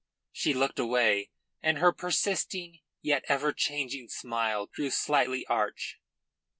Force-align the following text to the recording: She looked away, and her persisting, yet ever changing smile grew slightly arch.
She 0.31 0.55
looked 0.55 0.79
away, 0.79 1.29
and 1.61 1.77
her 1.77 1.91
persisting, 1.93 2.79
yet 3.03 3.23
ever 3.27 3.53
changing 3.53 4.07
smile 4.09 4.65
grew 4.65 4.89
slightly 4.89 5.45
arch. 5.45 5.99